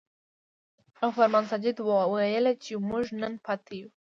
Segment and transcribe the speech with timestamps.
[1.01, 3.91] او فرمان ساجد ته يې وويل چې مونږ نن پاتې يو ـ